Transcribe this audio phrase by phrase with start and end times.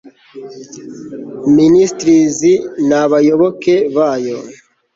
[1.55, 2.37] ministries
[2.87, 4.37] ni abayoboke bayo